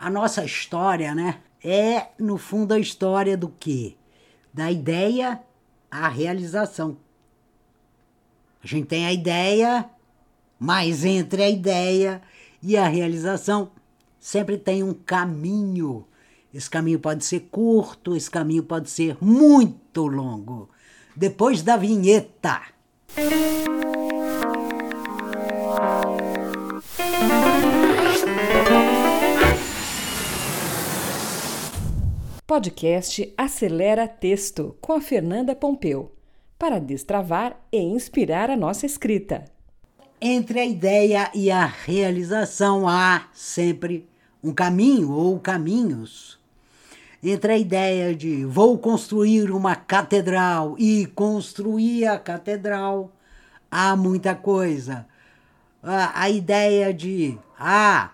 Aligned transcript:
a 0.00 0.08
nossa 0.08 0.42
história, 0.42 1.14
né? 1.14 1.40
É, 1.62 2.06
no 2.18 2.38
fundo, 2.38 2.72
a 2.72 2.78
história 2.78 3.36
do 3.36 3.50
quê? 3.50 3.94
Da 4.52 4.72
ideia 4.72 5.38
à 5.90 6.08
realização. 6.08 6.96
A 8.64 8.66
gente 8.66 8.86
tem 8.86 9.06
a 9.06 9.12
ideia, 9.12 9.88
mas 10.58 11.04
entre 11.04 11.42
a 11.42 11.50
ideia 11.50 12.22
e 12.62 12.78
a 12.78 12.88
realização 12.88 13.72
sempre 14.18 14.56
tem 14.56 14.82
um 14.82 14.94
caminho. 14.94 16.06
Esse 16.52 16.68
caminho 16.68 16.98
pode 16.98 17.24
ser 17.24 17.48
curto, 17.50 18.16
esse 18.16 18.30
caminho 18.30 18.62
pode 18.62 18.88
ser 18.88 19.18
muito 19.20 20.06
longo. 20.06 20.70
Depois 21.14 21.62
da 21.62 21.76
vinheta. 21.76 22.62
Podcast 32.50 33.32
Acelera 33.38 34.08
Texto 34.08 34.76
com 34.80 34.92
a 34.92 35.00
Fernanda 35.00 35.54
Pompeu 35.54 36.12
para 36.58 36.80
destravar 36.80 37.56
e 37.70 37.78
inspirar 37.78 38.50
a 38.50 38.56
nossa 38.56 38.84
escrita. 38.84 39.44
Entre 40.20 40.58
a 40.58 40.66
ideia 40.66 41.30
e 41.32 41.48
a 41.48 41.64
realização 41.64 42.88
há 42.88 43.28
sempre 43.32 44.08
um 44.42 44.52
caminho 44.52 45.12
ou 45.12 45.38
caminhos. 45.38 46.40
Entre 47.22 47.52
a 47.52 47.56
ideia 47.56 48.16
de 48.16 48.44
vou 48.44 48.76
construir 48.78 49.52
uma 49.52 49.76
catedral 49.76 50.74
e 50.76 51.06
construir 51.06 52.06
a 52.06 52.18
catedral, 52.18 53.12
há 53.70 53.94
muita 53.94 54.34
coisa. 54.34 55.06
A, 55.80 56.22
a 56.22 56.28
ideia 56.28 56.92
de 56.92 57.38
ah, 57.56 58.10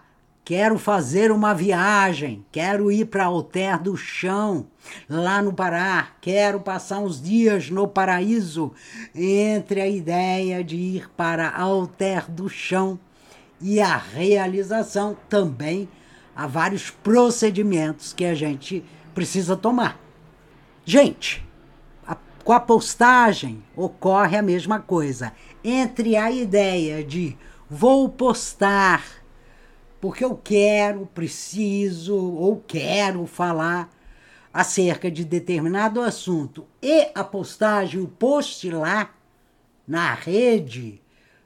Quero 0.47 0.79
fazer 0.79 1.33
uma 1.33 1.53
viagem, 1.53 2.47
quero 2.53 2.93
ir 2.93 3.07
para 3.07 3.25
Alter 3.25 3.83
do 3.83 3.97
Chão, 3.97 4.69
lá 5.11 5.43
no 5.43 5.53
Pará, 5.53 6.11
quero 6.21 6.61
passar 6.61 7.01
uns 7.01 7.21
dias 7.21 7.69
no 7.69 7.89
paraíso. 7.89 8.73
Entre 9.13 9.81
a 9.81 9.89
ideia 9.89 10.63
de 10.63 10.77
ir 10.77 11.11
para 11.17 11.51
Alter 11.51 12.31
do 12.31 12.49
Chão 12.49 12.97
e 13.61 13.81
a 13.81 13.97
realização 13.97 15.17
também 15.29 15.89
há 16.37 16.47
vários 16.47 16.91
procedimentos 16.91 18.13
que 18.13 18.25
a 18.25 18.33
gente 18.37 18.85
precisa 19.13 19.57
tomar. 19.57 19.99
Gente, 20.85 21.45
a, 22.07 22.17
com 22.45 22.53
a 22.53 22.61
postagem 22.61 23.65
ocorre 23.75 24.37
a 24.37 24.43
mesma 24.43 24.79
coisa. 24.79 25.33
Entre 25.65 26.15
a 26.15 26.31
ideia 26.31 27.03
de 27.03 27.37
vou 27.69 28.09
postar 28.09 29.26
porque 30.07 30.25
eu 30.25 30.37
quero, 30.37 31.05
preciso 31.13 32.17
ou 32.17 32.63
quero 32.65 33.27
falar 33.27 33.93
acerca 34.55 35.11
de 35.11 35.25
determinado 35.25 36.01
assunto 36.01 36.65
e 36.81 37.09
a 37.13 37.25
postagem, 37.25 38.01
o 38.01 38.07
post 38.07 38.71
lá 38.71 39.11
na 39.85 40.15
rede, 40.15 41.03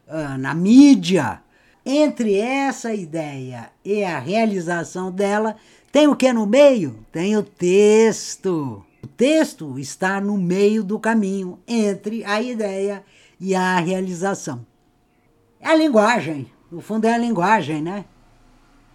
ah, 0.06 0.36
na 0.36 0.54
mídia, 0.54 1.40
entre 1.86 2.36
essa 2.36 2.92
ideia 2.92 3.72
e 3.82 4.04
a 4.04 4.18
realização 4.18 5.10
dela, 5.10 5.56
tem 5.90 6.06
o 6.06 6.14
que 6.14 6.30
no 6.30 6.46
meio? 6.46 7.02
Tem 7.10 7.38
o 7.38 7.42
texto. 7.42 8.84
O 9.02 9.06
texto 9.06 9.78
está 9.78 10.20
no 10.20 10.36
meio 10.36 10.84
do 10.84 10.98
caminho 10.98 11.58
entre 11.66 12.22
a 12.26 12.42
ideia 12.42 13.02
e 13.40 13.54
a 13.54 13.80
realização. 13.80 14.66
É 15.58 15.68
a 15.68 15.74
linguagem, 15.74 16.52
no 16.70 16.82
fundo 16.82 17.06
é 17.06 17.14
a 17.14 17.18
linguagem, 17.18 17.80
né? 17.80 18.04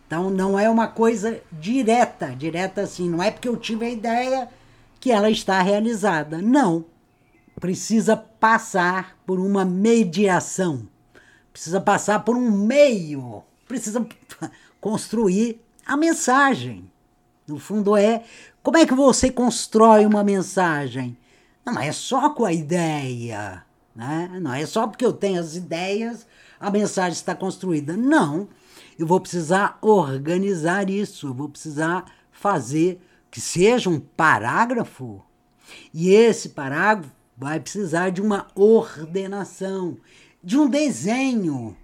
Então 0.07 0.29
não 0.29 0.57
é 0.57 0.69
uma 0.69 0.87
coisa 0.87 1.41
direta, 1.51 2.35
direta 2.35 2.81
assim, 2.81 3.09
não 3.09 3.21
é 3.21 3.31
porque 3.31 3.47
eu 3.47 3.57
tive 3.57 3.85
a 3.85 3.89
ideia 3.89 4.49
que 4.99 5.11
ela 5.11 5.29
está 5.29 5.61
realizada. 5.61 6.41
Não. 6.41 6.85
Precisa 7.59 8.15
passar 8.17 9.17
por 9.25 9.39
uma 9.39 9.63
mediação. 9.63 10.87
Precisa 11.51 11.79
passar 11.79 12.23
por 12.23 12.35
um 12.35 12.51
meio. 12.51 13.43
Precisa 13.67 14.05
construir 14.79 15.61
a 15.85 15.95
mensagem. 15.95 16.89
No 17.47 17.57
fundo 17.59 17.95
é 17.95 18.23
como 18.61 18.77
é 18.77 18.85
que 18.85 18.93
você 18.93 19.31
constrói 19.31 20.05
uma 20.05 20.23
mensagem? 20.23 21.15
Não 21.63 21.79
é 21.79 21.91
só 21.91 22.31
com 22.31 22.45
a 22.45 22.51
ideia, 22.51 23.63
né? 23.95 24.39
Não 24.41 24.53
é 24.53 24.65
só 24.65 24.87
porque 24.87 25.05
eu 25.05 25.13
tenho 25.13 25.39
as 25.39 25.55
ideias 25.55 26.25
a 26.59 26.69
mensagem 26.69 27.13
está 27.13 27.35
construída. 27.35 27.95
Não 27.95 28.47
eu 28.97 29.05
vou 29.05 29.19
precisar 29.19 29.77
organizar 29.81 30.89
isso, 30.89 31.27
eu 31.27 31.33
vou 31.33 31.49
precisar 31.49 32.05
fazer 32.31 33.01
que 33.29 33.41
seja 33.41 33.89
um 33.89 33.99
parágrafo. 33.99 35.21
E 35.93 36.09
esse 36.09 36.49
parágrafo 36.49 37.11
vai 37.37 37.59
precisar 37.59 38.09
de 38.09 38.21
uma 38.21 38.47
ordenação, 38.55 39.97
de 40.41 40.57
um 40.57 40.69
desenho. 40.69 41.75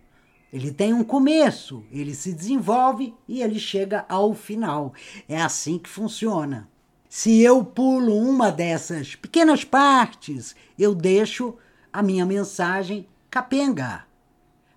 Ele 0.53 0.71
tem 0.71 0.93
um 0.93 1.03
começo, 1.03 1.83
ele 1.91 2.13
se 2.13 2.31
desenvolve 2.31 3.13
e 3.27 3.41
ele 3.41 3.59
chega 3.59 4.05
ao 4.07 4.33
final. 4.33 4.93
É 5.27 5.41
assim 5.41 5.77
que 5.77 5.89
funciona. 5.89 6.69
Se 7.09 7.41
eu 7.41 7.63
pulo 7.63 8.15
uma 8.15 8.49
dessas 8.49 9.15
pequenas 9.15 9.65
partes, 9.65 10.55
eu 10.79 10.95
deixo 10.95 11.55
a 11.91 12.01
minha 12.01 12.25
mensagem 12.25 13.05
capenga. 13.29 14.05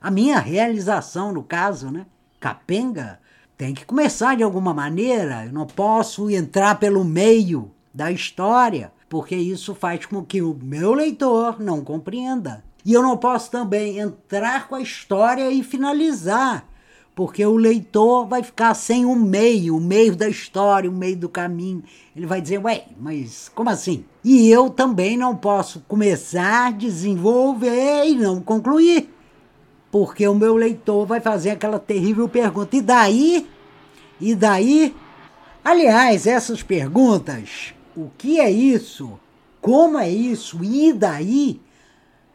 A 0.05 0.11
minha 0.11 0.39
realização, 0.39 1.33
no 1.33 1.43
caso, 1.43 1.91
né? 1.91 2.05
capenga, 2.39 3.19
tem 3.57 3.73
que 3.73 3.87
começar 3.87 4.37
de 4.37 4.43
alguma 4.43 4.75
maneira. 4.75 5.47
Eu 5.47 5.53
não 5.55 5.67
posso 5.67 6.29
entrar 6.29 6.79
pelo 6.79 7.03
meio 7.03 7.71
da 7.95 8.13
história, 8.13 8.93
porque 9.09 9.35
isso 9.35 9.75
faz 9.75 10.05
com 10.05 10.23
que 10.23 10.43
o 10.43 10.55
meu 10.63 10.93
leitor 10.93 11.59
não 11.59 11.83
compreenda. 11.83 12.63
E 12.85 12.93
eu 12.93 13.03
não 13.03 13.17
posso 13.17 13.51
também 13.51 13.99
entrar 13.99 14.69
com 14.69 14.75
a 14.75 14.83
história 14.83 15.51
e 15.51 15.63
finalizar, 15.63 16.69
porque 17.15 17.43
o 17.47 17.57
leitor 17.57 18.27
vai 18.27 18.43
ficar 18.43 18.75
sem 18.75 19.07
o 19.07 19.17
meio, 19.17 19.75
o 19.75 19.81
meio 19.81 20.15
da 20.15 20.29
história, 20.29 20.91
o 20.91 20.93
meio 20.93 21.17
do 21.17 21.31
caminho. 21.31 21.83
Ele 22.15 22.27
vai 22.27 22.43
dizer, 22.43 22.59
ué, 22.59 22.89
mas 23.01 23.51
como 23.55 23.71
assim? 23.71 24.05
E 24.23 24.51
eu 24.51 24.69
também 24.69 25.17
não 25.17 25.35
posso 25.35 25.81
começar, 25.89 26.75
desenvolver 26.75 28.05
e 28.05 28.17
não 28.17 28.43
concluir 28.43 29.14
porque 29.95 30.27
o 30.27 30.35
meu 30.35 30.57
leitor 30.57 31.07
vai 31.07 31.21
fazer 31.21 31.51
aquela 31.51 31.79
terrível 31.79 32.29
pergunta: 32.29 32.75
e 32.75 32.83
daí? 32.83 33.49
E 34.21 34.35
daí? 34.35 34.93
Aliás, 35.65 36.27
essas 36.27 36.65
perguntas, 36.65 37.73
o 37.97 38.11
que 38.19 38.41
é 38.41 38.51
isso? 38.51 39.21
Como 39.61 39.97
é 39.97 40.11
isso? 40.11 40.65
E 40.65 40.93
daí? 40.93 41.61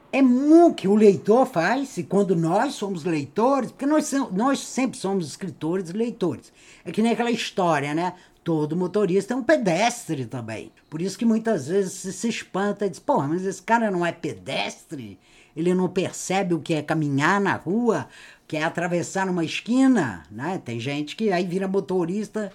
É 0.10 0.22
muito 0.22 0.76
que 0.76 0.88
o 0.88 0.96
leitor 0.96 1.46
faz, 1.46 1.98
e 1.98 2.04
quando 2.04 2.34
nós 2.34 2.76
somos 2.76 3.04
leitores, 3.04 3.72
porque 3.72 3.86
nós, 3.86 4.10
nós 4.32 4.60
sempre 4.60 4.98
somos 4.98 5.28
escritores 5.28 5.90
e 5.90 5.94
leitores. 5.94 6.54
É 6.86 6.94
que 6.94 7.02
nem 7.02 7.12
aquela 7.12 7.30
história, 7.30 7.94
né? 7.94 8.14
Todo 8.42 8.78
motorista 8.78 9.34
é 9.34 9.38
um 9.38 9.44
pedestre 9.44 10.26
também. 10.26 10.72
Por 10.90 11.02
isso 11.02 11.20
que 11.20 11.26
muitas 11.26 11.68
vezes 11.68 11.92
se, 11.92 12.14
se 12.14 12.30
espanta 12.30 12.86
e 12.86 12.90
diz, 12.90 13.00
pô, 13.00 13.22
mas 13.24 13.46
esse 13.46 13.62
cara 13.62 13.92
não 13.92 14.06
é 14.06 14.14
pedestre? 14.14 15.20
Ele 15.56 15.74
não 15.74 15.88
percebe 15.88 16.54
o 16.54 16.60
que 16.60 16.74
é 16.74 16.82
caminhar 16.82 17.40
na 17.40 17.56
rua, 17.56 18.08
que 18.48 18.58
é 18.58 18.64
atravessar 18.64 19.30
uma 19.30 19.46
esquina, 19.46 20.24
né? 20.32 20.62
Tem 20.64 20.80
gente 20.80 21.16
que 21.16 21.32
aí 21.32 21.46
vira 21.46 21.68
motorista, 21.68 22.52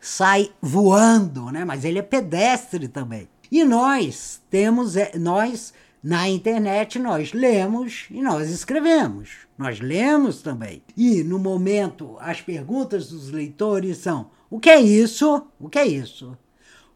sai 0.00 0.50
voando, 0.60 1.50
né? 1.50 1.64
Mas 1.64 1.84
ele 1.84 1.98
é 1.98 2.02
pedestre 2.02 2.88
também. 2.88 3.28
E 3.50 3.64
nós 3.64 4.42
temos, 4.50 4.96
é, 4.96 5.12
nós 5.16 5.72
na 6.02 6.28
internet 6.28 6.98
nós 6.98 7.32
lemos 7.32 8.06
e 8.10 8.20
nós 8.20 8.50
escrevemos. 8.50 9.30
Nós 9.56 9.80
lemos 9.80 10.42
também. 10.42 10.82
E 10.96 11.24
no 11.24 11.38
momento 11.38 12.16
as 12.20 12.40
perguntas 12.40 13.08
dos 13.08 13.30
leitores 13.30 13.98
são: 13.98 14.30
o 14.50 14.60
que 14.60 14.70
é 14.70 14.80
isso? 14.80 15.46
O 15.58 15.68
que 15.68 15.78
é 15.78 15.86
isso? 15.86 16.36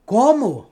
Como 0.05 0.66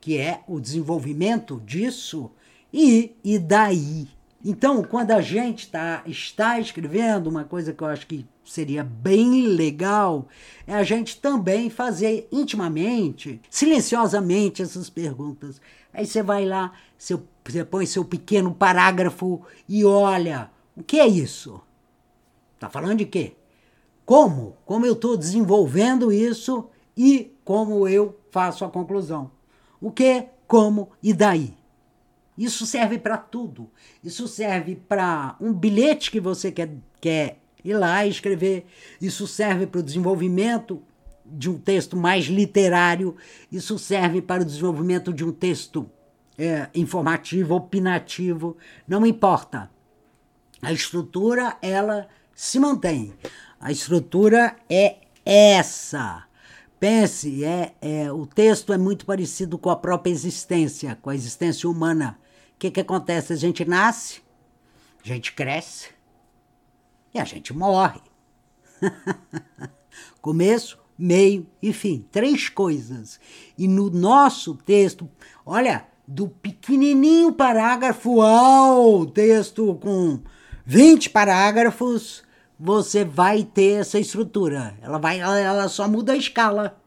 que 0.00 0.18
é 0.18 0.40
o 0.46 0.60
desenvolvimento 0.60 1.60
disso? 1.64 2.30
E, 2.72 3.14
e 3.24 3.38
daí? 3.38 4.08
Então, 4.44 4.82
quando 4.82 5.12
a 5.12 5.20
gente 5.20 5.68
tá, 5.68 6.02
está 6.04 6.58
escrevendo, 6.58 7.28
uma 7.28 7.44
coisa 7.44 7.72
que 7.72 7.82
eu 7.82 7.86
acho 7.86 8.06
que 8.06 8.26
seria 8.44 8.82
bem 8.82 9.46
legal 9.46 10.26
é 10.66 10.74
a 10.74 10.82
gente 10.82 11.20
também 11.20 11.70
fazer 11.70 12.28
intimamente, 12.32 13.40
silenciosamente 13.48 14.60
essas 14.60 14.90
perguntas. 14.90 15.60
Aí 15.94 16.06
você 16.06 16.22
vai 16.22 16.44
lá, 16.44 16.72
seu, 16.98 17.22
você 17.44 17.64
põe 17.64 17.86
seu 17.86 18.04
pequeno 18.04 18.52
parágrafo 18.52 19.42
e 19.68 19.84
olha, 19.84 20.50
o 20.76 20.82
que 20.82 20.98
é 20.98 21.06
isso? 21.06 21.60
Tá 22.58 22.68
falando 22.68 22.98
de 22.98 23.06
quê? 23.06 23.36
Como? 24.04 24.56
Como 24.66 24.84
eu 24.84 24.94
estou 24.94 25.16
desenvolvendo 25.16 26.10
isso 26.10 26.68
e 26.96 27.32
como 27.44 27.86
eu 27.86 28.18
faço 28.30 28.64
a 28.64 28.70
conclusão. 28.70 29.30
O 29.80 29.90
que, 29.90 30.26
como 30.48 30.90
e 31.02 31.12
daí? 31.12 31.54
Isso 32.36 32.66
serve 32.66 32.98
para 32.98 33.16
tudo. 33.16 33.70
Isso 34.02 34.26
serve 34.26 34.76
para 34.76 35.36
um 35.40 35.52
bilhete 35.52 36.10
que 36.10 36.20
você 36.20 36.50
quer, 36.50 36.70
quer 37.00 37.38
ir 37.64 37.74
lá 37.74 38.06
escrever. 38.06 38.66
Isso 39.00 39.26
serve 39.26 39.66
para 39.66 39.80
o 39.80 39.82
desenvolvimento 39.82 40.82
de 41.24 41.48
um 41.48 41.58
texto 41.58 41.96
mais 41.96 42.26
literário, 42.26 43.16
isso 43.50 43.78
serve 43.78 44.20
para 44.20 44.42
o 44.42 44.44
desenvolvimento 44.44 45.12
de 45.12 45.24
um 45.24 45.32
texto 45.32 45.88
é, 46.36 46.68
informativo, 46.74 47.54
opinativo, 47.54 48.56
não 48.86 49.06
importa. 49.06 49.70
A 50.60 50.72
estrutura, 50.72 51.56
ela 51.62 52.08
se 52.34 52.58
mantém. 52.58 53.12
A 53.60 53.72
estrutura 53.72 54.56
é 54.68 54.96
essa. 55.24 56.24
Pense, 56.78 57.44
é, 57.44 57.74
é, 57.80 58.12
o 58.12 58.26
texto 58.26 58.72
é 58.72 58.78
muito 58.78 59.06
parecido 59.06 59.56
com 59.56 59.70
a 59.70 59.76
própria 59.76 60.10
existência, 60.10 60.98
com 61.00 61.10
a 61.10 61.14
existência 61.14 61.68
humana. 61.68 62.18
Que, 62.62 62.70
que 62.70 62.80
acontece? 62.80 63.32
A 63.32 63.36
gente 63.36 63.64
nasce, 63.64 64.22
a 65.04 65.08
gente 65.08 65.32
cresce 65.32 65.88
e 67.12 67.18
a 67.18 67.24
gente 67.24 67.52
morre. 67.52 68.00
Começo, 70.22 70.78
meio 70.96 71.44
e 71.60 71.72
fim. 71.72 72.06
Três 72.12 72.48
coisas. 72.48 73.18
E 73.58 73.66
no 73.66 73.90
nosso 73.90 74.54
texto, 74.54 75.10
olha, 75.44 75.88
do 76.06 76.28
pequenininho 76.28 77.32
parágrafo 77.32 78.20
ao 78.20 79.06
texto 79.06 79.74
com 79.82 80.20
20 80.64 81.10
parágrafos, 81.10 82.22
você 82.56 83.04
vai 83.04 83.42
ter 83.42 83.80
essa 83.80 83.98
estrutura. 83.98 84.78
Ela 84.80 84.98
vai, 84.98 85.18
ela, 85.18 85.36
ela 85.36 85.68
só 85.68 85.88
muda 85.88 86.12
a 86.12 86.16
escala. 86.16 86.80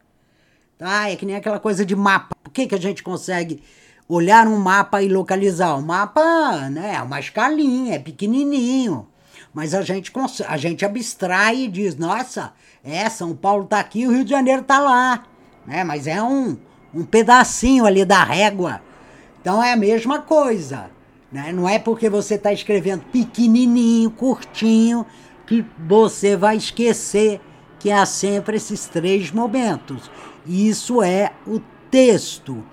Tá? 0.78 1.10
É 1.10 1.18
que 1.18 1.26
nem 1.26 1.36
aquela 1.36 1.60
coisa 1.60 1.86
de 1.86 1.98
mapa. 1.98 2.34
Por 2.42 2.52
que, 2.54 2.66
que 2.66 2.76
a 2.76 2.80
gente 2.80 3.04
consegue 3.04 3.62
olhar 4.08 4.48
um 4.48 4.58
mapa 4.58 5.02
e 5.02 5.08
localizar? 5.08 5.78
O 5.78 5.82
mapa 5.82 6.70
né, 6.70 6.96
é 6.96 7.02
uma 7.02 7.20
escalinha, 7.20 7.96
é 7.96 8.00
pequenininho. 8.00 9.08
Mas 9.54 9.74
a 9.74 9.82
gente, 9.82 10.12
a 10.48 10.58
gente 10.58 10.84
abstrai 10.84 11.64
e 11.64 11.68
diz, 11.68 11.96
nossa, 11.96 12.54
é, 12.84 13.10
São 13.10 13.36
Paulo 13.36 13.66
tá 13.66 13.80
aqui, 13.80 14.06
o 14.06 14.12
Rio 14.12 14.26
de 14.26 14.32
Janeiro 14.32 14.64
tá 14.64 14.80
lá. 14.80 15.24
Né? 15.66 15.84
Mas 15.84 16.08
é 16.08 16.22
um, 16.22 16.58
um 16.94 17.06
pedacinho 17.06 17.86
ali 17.86 18.04
da 18.04 18.24
régua. 18.24 18.82
Então 19.42 19.64
é 19.64 19.74
a 19.74 19.78
mesma 19.78 20.20
coisa. 20.20 20.90
Né? 21.32 21.52
Não 21.54 21.68
é 21.68 21.80
porque 21.80 22.10
você 22.10 22.36
está 22.36 22.52
escrevendo 22.52 23.04
pequenininho, 23.12 24.12
curtinho, 24.12 25.06
que 25.46 25.66
você 25.88 26.36
vai 26.36 26.58
esquecer 26.58 27.40
que 27.80 27.92
há 27.92 28.06
sempre 28.06 28.58
esses 28.58 28.88
três 28.88 29.32
momentos. 29.32 30.10
Isso 30.46 31.02
é 31.04 31.32
o 31.46 31.60
texto, 31.90 32.64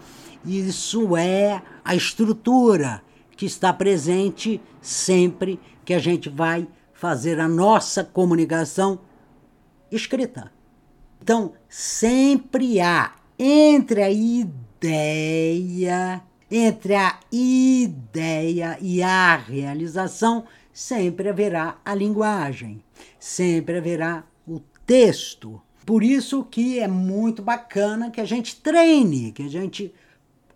isso 0.45 1.17
é 1.17 1.63
a 1.85 1.95
estrutura 1.95 3.03
que 3.37 3.47
está 3.47 3.73
presente 3.73 4.61
sempre 4.81 5.59
que 5.85 5.95
a 5.95 5.99
gente 5.99 6.29
vai 6.29 6.67
fazer 6.93 7.41
a 7.41 7.49
nossa 7.49 8.05
comunicação 8.05 9.01
escrita. 9.91 10.53
Então, 11.21 11.53
sempre 11.69 12.81
há 12.81 13.13
entre 13.39 14.03
a 14.03 14.11
ideia, 14.11 15.43
entre 16.51 16.95
a 16.95 17.19
ideia 17.31 18.79
e 18.81 19.03
a 19.03 19.37
realização, 19.37 20.45
sempre 20.73 21.29
haverá 21.29 21.79
a 21.85 21.95
linguagem, 21.95 22.83
sempre 23.19 23.79
haverá 23.79 24.25
o 24.47 24.61
texto. 24.87 25.61
Por 25.85 26.03
isso 26.05 26.45
que 26.45 26.79
é 26.79 26.87
muito 26.87 27.43
bacana 27.43 28.11
que 28.11 28.21
a 28.21 28.25
gente 28.25 28.57
treine, 28.57 29.33
que 29.33 29.43
a 29.43 29.49
gente 29.49 29.93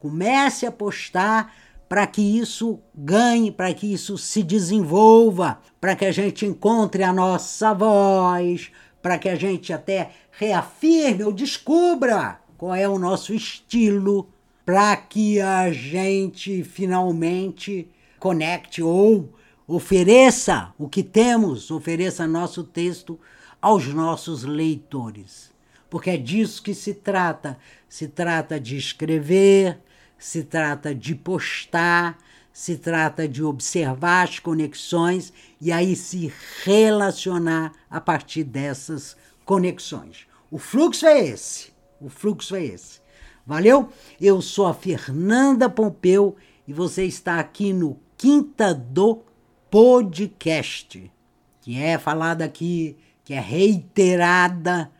comece 0.06 0.64
a 0.66 0.70
postar 0.70 1.52
para 1.88 2.06
que 2.06 2.22
isso 2.22 2.78
ganhe, 2.94 3.50
para 3.50 3.74
que 3.74 3.92
isso 3.92 4.16
se 4.16 4.40
desenvolva, 4.44 5.60
para 5.80 5.96
que 5.96 6.04
a 6.04 6.12
gente 6.12 6.46
encontre 6.46 7.02
a 7.02 7.12
nossa 7.12 7.74
voz, 7.74 8.70
para 9.02 9.18
que 9.18 9.28
a 9.28 9.34
gente 9.34 9.72
até 9.72 10.12
reafirme 10.30 11.24
ou 11.24 11.32
descubra 11.32 12.38
qual 12.56 12.72
é 12.72 12.88
o 12.88 13.00
nosso 13.00 13.34
estilo, 13.34 14.28
para 14.64 14.96
que 14.96 15.40
a 15.40 15.72
gente 15.72 16.62
finalmente 16.62 17.88
conecte 18.20 18.80
ou 18.80 19.28
ofereça 19.66 20.72
o 20.78 20.88
que 20.88 21.02
temos, 21.02 21.72
ofereça 21.72 22.28
nosso 22.28 22.62
texto 22.62 23.18
aos 23.60 23.88
nossos 23.88 24.44
leitores. 24.44 25.50
Porque 25.90 26.10
é 26.10 26.16
disso 26.16 26.62
que 26.62 26.74
se 26.74 26.94
trata. 26.94 27.58
Se 27.88 28.08
trata 28.08 28.58
de 28.58 28.76
escrever, 28.76 29.78
se 30.18 30.42
trata 30.42 30.94
de 30.94 31.14
postar, 31.14 32.18
se 32.52 32.76
trata 32.76 33.28
de 33.28 33.42
observar 33.42 34.24
as 34.24 34.38
conexões 34.38 35.32
e 35.60 35.70
aí 35.70 35.94
se 35.94 36.32
relacionar 36.64 37.72
a 37.90 38.00
partir 38.00 38.44
dessas 38.44 39.16
conexões. 39.44 40.26
O 40.50 40.58
fluxo 40.58 41.06
é 41.06 41.26
esse. 41.26 41.72
O 42.00 42.08
fluxo 42.08 42.56
é 42.56 42.64
esse. 42.64 43.00
Valeu? 43.46 43.90
Eu 44.20 44.40
sou 44.42 44.66
a 44.66 44.74
Fernanda 44.74 45.68
Pompeu 45.68 46.36
e 46.66 46.72
você 46.72 47.04
está 47.04 47.38
aqui 47.38 47.72
no 47.72 47.98
Quinta 48.16 48.74
do 48.74 49.22
podcast, 49.70 51.12
que 51.60 51.78
é 51.78 51.98
falada 51.98 52.44
aqui, 52.44 52.96
que 53.22 53.34
é 53.34 53.40
reiterada 53.40 54.90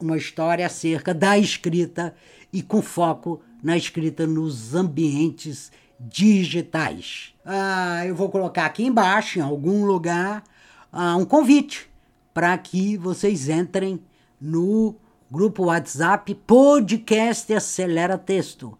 uma 0.00 0.16
história 0.16 0.66
acerca 0.66 1.12
da 1.12 1.38
escrita 1.38 2.14
e 2.52 2.62
com 2.62 2.80
foco 2.80 3.42
na 3.66 3.76
escrita 3.76 4.28
nos 4.28 4.76
ambientes 4.76 5.72
digitais. 5.98 7.34
Ah, 7.44 8.06
eu 8.06 8.14
vou 8.14 8.28
colocar 8.28 8.64
aqui 8.64 8.86
embaixo, 8.86 9.40
em 9.40 9.42
algum 9.42 9.84
lugar, 9.84 10.44
ah, 10.92 11.16
um 11.16 11.24
convite 11.24 11.90
para 12.32 12.56
que 12.56 12.96
vocês 12.96 13.48
entrem 13.48 14.00
no 14.40 14.94
grupo 15.28 15.64
WhatsApp 15.64 16.32
Podcast 16.46 17.52
Acelera 17.52 18.16
Texto. 18.16 18.78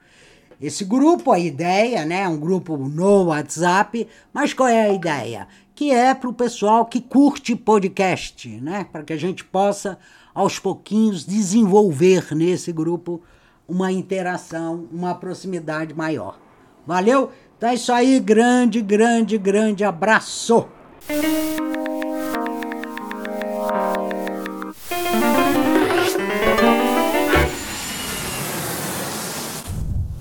Esse 0.60 0.84
grupo, 0.84 1.32
a 1.32 1.38
ideia, 1.40 2.04
né, 2.04 2.20
é 2.20 2.28
um 2.28 2.38
grupo 2.38 2.76
no 2.76 3.24
WhatsApp, 3.24 4.06
mas 4.32 4.54
qual 4.54 4.68
é 4.68 4.82
a 4.82 4.94
ideia? 4.94 5.48
Que 5.74 5.90
é 5.90 6.14
para 6.14 6.30
o 6.30 6.32
pessoal 6.32 6.86
que 6.86 7.00
curte 7.00 7.56
podcast, 7.56 8.48
né, 8.60 8.86
para 8.92 9.02
que 9.02 9.12
a 9.12 9.18
gente 9.18 9.42
possa 9.42 9.98
aos 10.32 10.60
pouquinhos 10.60 11.26
desenvolver 11.26 12.32
nesse 12.36 12.70
grupo 12.70 13.20
uma 13.68 13.92
interação, 13.92 14.88
uma 14.92 15.14
proximidade 15.14 15.94
maior. 15.94 16.38
Valeu? 16.86 17.30
Então 17.56 17.70
é 17.70 17.74
isso 17.74 17.92
aí, 17.92 18.20
grande, 18.20 18.80
grande, 18.80 19.38
grande 19.38 19.82
abraço! 19.84 20.68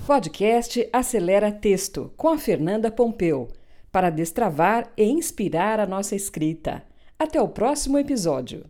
Podcast 0.06 0.88
Acelera 0.92 1.50
Texto 1.50 2.12
com 2.16 2.28
a 2.28 2.38
Fernanda 2.38 2.90
Pompeu 2.90 3.48
para 3.90 4.08
destravar 4.08 4.92
e 4.96 5.04
inspirar 5.04 5.80
a 5.80 5.86
nossa 5.86 6.14
escrita. 6.14 6.82
Até 7.18 7.40
o 7.40 7.48
próximo 7.48 7.98
episódio. 7.98 8.66